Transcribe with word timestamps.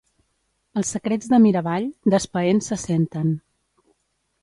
Els 0.81 0.93
secrets 0.95 1.29
de 1.35 1.39
Miravall, 1.45 1.87
d'Espaén 2.15 2.65
se 2.71 2.81
senten. 2.89 3.33